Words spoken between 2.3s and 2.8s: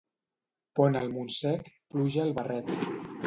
barret.